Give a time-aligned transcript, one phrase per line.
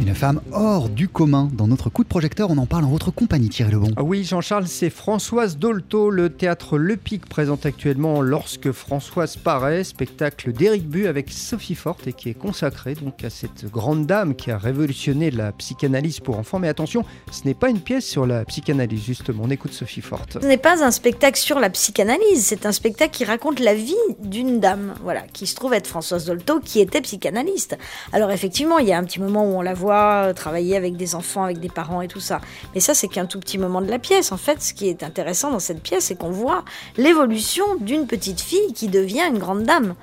[0.00, 1.48] Une femme hors du commun.
[1.52, 3.92] Dans notre coup de projecteur, on en parle en votre compagnie, Thierry Lebon.
[3.96, 6.10] Ah oui, Jean-Charles, c'est Françoise Dolto.
[6.10, 12.08] Le théâtre Le Pic présente actuellement Lorsque Françoise paraît, spectacle d'Éric Bu avec Sophie Forte
[12.08, 16.38] et qui est consacré donc à cette grande dame qui a révolutionné la psychanalyse pour
[16.38, 16.58] enfants.
[16.58, 19.44] Mais attention, ce n'est pas une pièce sur la psychanalyse, justement.
[19.44, 20.38] On écoute Sophie Forte.
[20.40, 23.94] Ce n'est pas un spectacle sur la psychanalyse, c'est un spectacle qui raconte la vie
[24.18, 27.78] d'une dame, voilà, qui se trouve être Françoise Dolto, qui était psychanalyste.
[28.12, 30.96] Alors effectivement, il y a un petit moment où on la voit euh, travailler avec
[30.96, 32.40] des enfants, avec des parents et tout ça.
[32.74, 34.32] Mais ça, c'est qu'un tout petit moment de la pièce.
[34.32, 36.64] En fait, ce qui est intéressant dans cette pièce, c'est qu'on voit
[36.96, 39.94] l'évolution d'une petite fille qui devient une grande dame.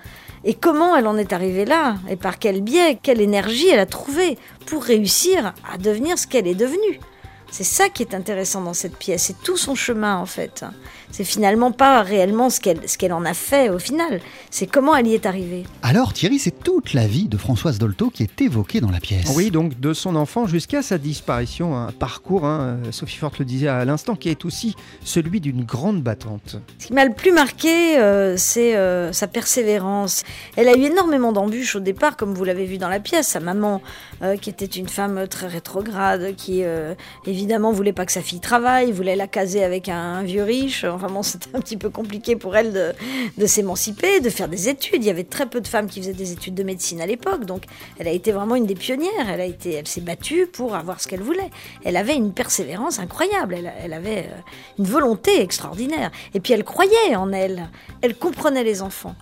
[0.44, 3.86] Et comment elle en est arrivée là Et par quel biais Quelle énergie elle a
[3.86, 7.00] trouvé pour réussir à devenir ce qu'elle est devenue
[7.52, 10.63] c'est ça qui est intéressant dans cette pièce, c'est tout son chemin en fait.
[11.12, 14.96] C'est finalement pas réellement ce qu'elle ce qu'elle en a fait au final, c'est comment
[14.96, 15.64] elle y est arrivée.
[15.82, 19.32] Alors Thierry, c'est toute la vie de Françoise Dolto qui est évoquée dans la pièce.
[19.36, 23.68] Oui, donc de son enfant jusqu'à sa disparition, un parcours, hein, Sophie Forte le disait
[23.68, 26.58] à l'instant, qui est aussi celui d'une grande battante.
[26.80, 30.23] Ce qui m'a le plus marqué, euh, c'est euh, sa persévérance.
[30.56, 33.28] Elle a eu énormément d'embûches au départ, comme vous l'avez vu dans la pièce.
[33.28, 33.81] Sa maman,
[34.22, 38.40] euh, qui était une femme très rétrograde, qui évidemment évidemment, voulait pas que sa fille
[38.40, 40.84] travaille, voulait la caser avec un, vieux riche.
[40.84, 42.94] Enfin bon, c'était un petit peu compliqué pour elle
[43.38, 45.03] de, s'émanciper, de faire des études.
[45.03, 47.45] Il y avait très peu de femmes qui faisaient des études de médecine à l'époque,
[47.45, 47.63] donc
[47.99, 49.29] elle a été vraiment une des pionnières.
[49.29, 51.49] Elle a été, elle s'est battue pour avoir ce qu'elle voulait.
[51.83, 53.55] Elle avait une persévérance incroyable.
[53.57, 54.41] Elle, elle avait euh,
[54.79, 56.11] une volonté extraordinaire.
[56.33, 57.69] Et puis elle croyait en elle.
[58.02, 59.16] Elle comprenait les enfants.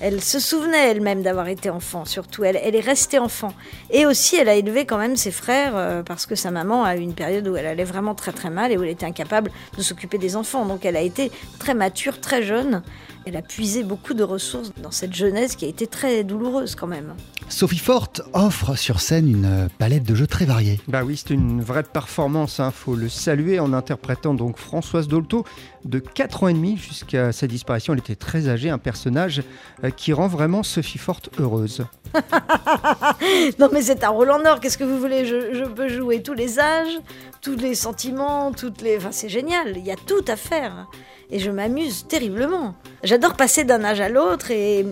[0.00, 2.44] Elle se souvenait elle-même d'avoir été enfant, surtout.
[2.44, 3.54] Elle, est restée enfant.
[3.90, 6.96] Et aussi, elle a élevé quand même ses frères euh, parce que sa maman a
[6.96, 9.50] eu une période où elle allait vraiment très très mal et où elle était incapable
[9.76, 10.66] de s'occuper des enfants.
[10.66, 12.82] Donc elle a été très mature, très jeune.
[13.26, 16.86] Elle a puisé beaucoup de ressources dans cette jeunesse qui a été très douloureuse quand
[16.86, 17.14] même.
[17.48, 20.80] Sophie Forte offre sur scène une palette de jeux très variés.
[20.88, 22.70] Bah oui, c'est une vraie performance, il hein.
[22.70, 25.44] faut le saluer en interprétant donc Françoise Dolto
[25.84, 27.92] de 4 ans et demi jusqu'à sa disparition.
[27.92, 29.42] Elle était très âgée, un personnage
[29.84, 31.84] euh, qui rend vraiment Sophie Forte heureuse.
[33.58, 35.24] non mais c'est un rôle en or, qu'est-ce que vous voulez?
[35.24, 36.98] Je, je, peux jouer tous les âges,
[37.40, 38.98] tous les sentiments, toutes les...
[38.98, 40.88] Enfin c'est génial, il y a tout à faire
[41.30, 42.74] et je m'amuse terriblement.
[43.04, 44.84] J'adore passer d'un âge à l'autre et,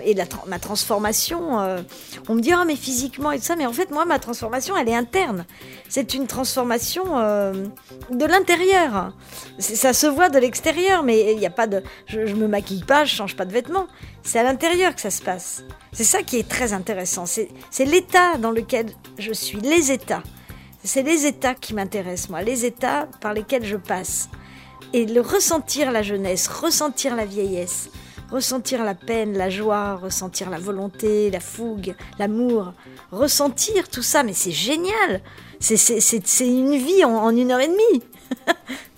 [0.47, 1.61] ma transformation.
[1.61, 1.81] Euh,
[2.29, 4.77] on me dit, oh, mais physiquement et tout ça, mais en fait, moi, ma transformation,
[4.77, 5.47] elle est interne.
[5.89, 7.53] C'est une transformation euh,
[8.11, 9.15] de l'intérieur.
[9.59, 11.83] Ça se voit de l'extérieur, mais il n'y a pas de.
[12.07, 13.87] Je, je me maquille pas, je change pas de vêtements.
[14.23, 15.65] C'est à l'intérieur que ça se passe.
[15.93, 17.25] C'est ça qui est très intéressant.
[17.27, 18.87] C'est l'état dans lequel
[19.19, 20.23] je suis, les états.
[20.85, 24.29] C'est les états qui m'intéressent, moi, les états par lesquels je passe
[24.93, 27.91] et le ressentir la jeunesse, ressentir la vieillesse,
[28.33, 32.73] ressentir la peine, la joie, ressentir la volonté, la fougue, l'amour,
[33.11, 35.21] ressentir tout ça, mais c'est génial.
[35.61, 38.03] C'est une vie en, en une heure et demie.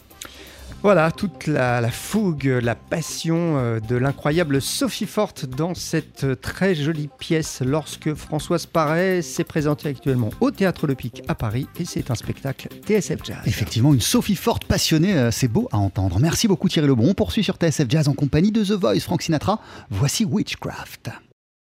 [0.85, 6.75] Voilà, toute la, fougue, la passion euh, de l'incroyable Sophie Forte dans cette euh, très
[6.75, 11.87] jolie pièce lorsque Françoise Paraît s'est présentée actuellement au Théâtre Le Pic à Paris et
[11.87, 13.39] c'est un spectacle TSF Jazz.
[13.47, 16.19] Effectivement, une Sophie Forte passionnée, euh, c'est beau à entendre.
[16.21, 17.09] Merci beaucoup Thierry Lebon.
[17.09, 19.61] On poursuit sur TSF Jazz en compagnie de The Voice, Frank Sinatra.
[19.89, 21.09] Voici Witchcraft.